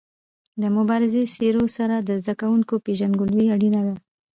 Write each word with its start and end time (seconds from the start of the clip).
د 0.61 0.63
مبارزو 0.77 1.21
څېرو 1.33 1.63
سره 1.77 1.95
د 1.99 2.09
زده 2.21 2.33
کوونکو 2.41 2.73
پيژندګلوي 2.85 3.45
اړینه 3.55 3.81
ده. 3.87 3.95